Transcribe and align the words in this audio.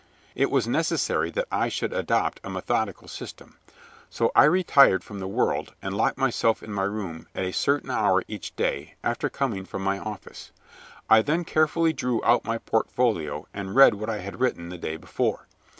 It 0.33 0.49
was 0.49 0.67
necessary 0.67 1.29
that 1.29 1.47
I 1.51 1.69
should 1.69 1.93
adopt 1.93 2.39
a 2.43 2.49
methodical 2.49 3.07
system, 3.07 3.59
so 4.09 4.31
I 4.35 4.45
retired 4.45 5.03
from 5.03 5.19
the 5.19 5.27
world 5.27 5.75
and 5.79 5.95
locked 5.95 6.17
myself 6.17 6.63
in 6.63 6.73
my 6.73 6.85
room 6.85 7.27
at 7.35 7.43
a 7.45 7.51
certain 7.53 7.91
hour 7.91 8.23
each 8.27 8.55
day, 8.55 8.95
after 9.03 9.29
coming 9.29 9.63
from 9.63 9.83
my 9.83 9.99
office. 9.99 10.51
I 11.07 11.21
then 11.21 11.45
carefully 11.45 11.93
drew 11.93 12.19
out 12.25 12.43
my 12.45 12.57
portfolio 12.57 13.47
and 13.53 13.75
read 13.75 13.93
what 13.93 14.09
I 14.09 14.17
had 14.21 14.39
written 14.39 14.69
the 14.69 14.79
day 14.79 14.97
before. 14.97 15.45